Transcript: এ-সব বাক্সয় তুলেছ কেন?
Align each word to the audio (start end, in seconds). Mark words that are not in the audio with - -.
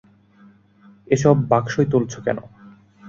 এ-সব 1.07 1.37
বাক্সয় 1.49 1.87
তুলেছ 1.91 2.13
কেন? 2.25 2.37